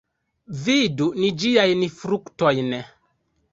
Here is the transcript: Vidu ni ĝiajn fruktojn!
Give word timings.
Vidu 0.61 1.09
ni 1.19 1.29
ĝiajn 1.45 1.85
fruktojn! 2.01 2.75